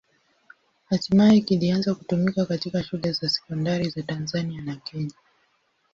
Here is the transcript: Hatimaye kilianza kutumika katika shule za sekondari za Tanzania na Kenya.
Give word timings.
Hatimaye 0.89 1.41
kilianza 1.41 1.95
kutumika 1.95 2.45
katika 2.45 2.83
shule 2.83 3.11
za 3.13 3.29
sekondari 3.29 3.89
za 3.89 4.03
Tanzania 4.03 4.61
na 4.61 4.75
Kenya. 4.75 5.15